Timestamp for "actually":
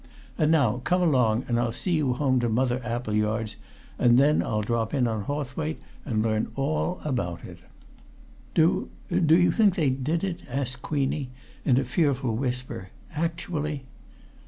13.13-13.85